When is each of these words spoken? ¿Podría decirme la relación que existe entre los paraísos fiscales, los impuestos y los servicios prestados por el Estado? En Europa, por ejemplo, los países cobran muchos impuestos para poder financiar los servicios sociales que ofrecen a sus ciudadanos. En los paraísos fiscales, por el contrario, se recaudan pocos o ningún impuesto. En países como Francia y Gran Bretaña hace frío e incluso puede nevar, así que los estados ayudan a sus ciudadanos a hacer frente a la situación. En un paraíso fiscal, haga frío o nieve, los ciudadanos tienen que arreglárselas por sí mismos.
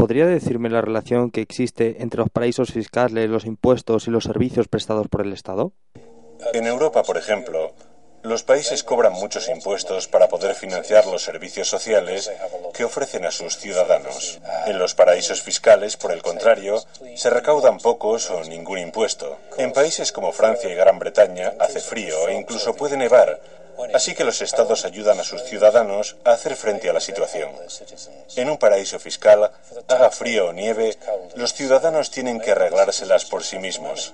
¿Podría 0.00 0.24
decirme 0.24 0.70
la 0.70 0.80
relación 0.80 1.30
que 1.30 1.42
existe 1.42 1.96
entre 2.00 2.20
los 2.20 2.30
paraísos 2.30 2.72
fiscales, 2.72 3.28
los 3.28 3.44
impuestos 3.44 4.08
y 4.08 4.10
los 4.10 4.24
servicios 4.24 4.66
prestados 4.66 5.08
por 5.08 5.20
el 5.20 5.34
Estado? 5.34 5.72
En 6.54 6.66
Europa, 6.66 7.02
por 7.02 7.18
ejemplo, 7.18 7.74
los 8.22 8.42
países 8.42 8.82
cobran 8.82 9.12
muchos 9.12 9.50
impuestos 9.50 10.08
para 10.08 10.28
poder 10.28 10.54
financiar 10.54 11.04
los 11.04 11.22
servicios 11.22 11.68
sociales 11.68 12.32
que 12.72 12.84
ofrecen 12.84 13.26
a 13.26 13.30
sus 13.30 13.58
ciudadanos. 13.58 14.40
En 14.66 14.78
los 14.78 14.94
paraísos 14.94 15.42
fiscales, 15.42 15.98
por 15.98 16.12
el 16.12 16.22
contrario, 16.22 16.82
se 17.14 17.28
recaudan 17.28 17.76
pocos 17.76 18.30
o 18.30 18.42
ningún 18.44 18.78
impuesto. 18.78 19.36
En 19.58 19.74
países 19.74 20.12
como 20.12 20.32
Francia 20.32 20.72
y 20.72 20.76
Gran 20.76 20.98
Bretaña 20.98 21.52
hace 21.60 21.80
frío 21.80 22.26
e 22.26 22.36
incluso 22.36 22.72
puede 22.72 22.96
nevar, 22.96 23.38
así 23.94 24.14
que 24.14 24.24
los 24.24 24.40
estados 24.42 24.84
ayudan 24.84 25.20
a 25.20 25.24
sus 25.24 25.42
ciudadanos 25.44 26.16
a 26.24 26.32
hacer 26.32 26.56
frente 26.56 26.88
a 26.90 26.92
la 26.92 27.00
situación. 27.00 27.50
En 28.36 28.50
un 28.50 28.58
paraíso 28.58 28.98
fiscal, 28.98 29.50
haga 29.88 30.10
frío 30.10 30.48
o 30.48 30.52
nieve, 30.52 30.96
los 31.34 31.54
ciudadanos 31.54 32.10
tienen 32.10 32.40
que 32.40 32.52
arreglárselas 32.52 33.24
por 33.24 33.44
sí 33.44 33.58
mismos. 33.58 34.12